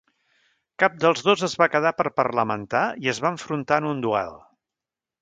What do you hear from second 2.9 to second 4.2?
i es va enfrontar en un